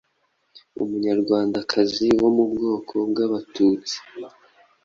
[0.83, 3.95] Umunyarwandakazi wo mu bwoko bw’Abatutsi